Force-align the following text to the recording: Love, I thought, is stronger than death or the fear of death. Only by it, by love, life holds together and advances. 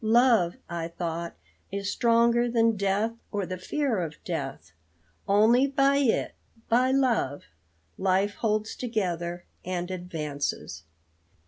Love, 0.03 0.55
I 0.67 0.87
thought, 0.87 1.35
is 1.71 1.91
stronger 1.91 2.49
than 2.49 2.75
death 2.75 3.11
or 3.31 3.45
the 3.45 3.59
fear 3.59 3.99
of 4.01 4.15
death. 4.23 4.71
Only 5.27 5.67
by 5.67 5.97
it, 5.97 6.33
by 6.69 6.89
love, 6.89 7.43
life 7.99 8.33
holds 8.33 8.75
together 8.75 9.45
and 9.63 9.91
advances. 9.91 10.85